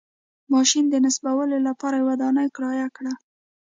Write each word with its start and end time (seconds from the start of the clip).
ماشین 0.53 0.85
د 0.89 0.95
نصبولو 1.05 1.57
لپاره 1.67 2.05
ودانۍ 2.09 2.47
کرایه 2.55 2.87
کړه. 2.97 3.13